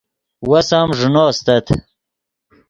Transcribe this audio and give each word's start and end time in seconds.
وس 0.49 0.69
ام 0.77 0.89
ݱینو 0.97 1.23
استت 1.31 1.65